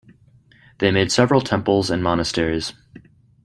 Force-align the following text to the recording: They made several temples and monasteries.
They 0.79 0.89
made 0.89 1.11
several 1.11 1.41
temples 1.41 1.91
and 1.91 2.01
monasteries. 2.01 2.73